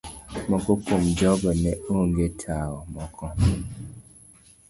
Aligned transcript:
Moko 0.49 0.71
kuom 0.83 1.03
jogo 1.17 1.49
ne 1.61 1.71
ogwe 1.97 2.27
tawo, 2.41 2.79
moko 2.93 3.25